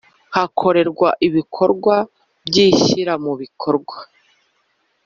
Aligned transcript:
hakorerwa 0.35 1.09
ibikorwa 1.27 1.95
by 2.45 2.55
ishyiramubikorwa 2.67 3.97